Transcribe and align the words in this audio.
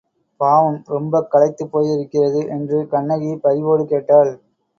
பாவம், 0.39 0.83
ரொம்பக் 0.85 1.29
களைத்துப்போயிருக்கிறது 1.33 2.49
என்று 2.49 2.87
கண்ணகி 2.87 3.35
பரிவோடு 3.37 3.85
கேட்டாள். 3.85 4.33